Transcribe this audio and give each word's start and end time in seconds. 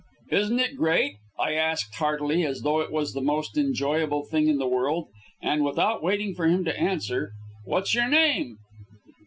"Isn't 0.31 0.59
it 0.59 0.77
great?" 0.77 1.17
I 1.37 1.53
asked 1.53 1.93
heartily, 1.93 2.43
as 2.43 2.61
though 2.63 2.79
it 2.81 2.91
was 2.91 3.13
the 3.13 3.21
most 3.21 3.55
enjoyable 3.55 4.25
thing 4.25 4.47
in 4.47 4.57
the 4.57 4.67
world; 4.67 5.09
and, 5.43 5.63
without 5.63 6.01
waiting 6.01 6.33
for 6.33 6.47
him 6.47 6.65
to 6.65 6.75
answer: 6.75 7.33
"What's 7.65 7.93
your 7.93 8.07
name?" 8.07 8.57